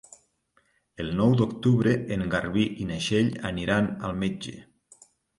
[1.03, 4.55] El nou d'octubre en Garbí i na Txell aniran al metge.